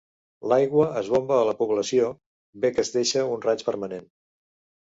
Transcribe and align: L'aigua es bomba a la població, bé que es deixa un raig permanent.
L'aigua 0.51 0.85
es 1.01 1.11
bomba 1.15 1.37
a 1.41 1.43
la 1.49 1.53
població, 1.59 2.09
bé 2.65 2.75
que 2.79 2.85
es 2.87 2.91
deixa 2.97 3.27
un 3.37 3.45
raig 3.47 3.63
permanent. 3.69 4.09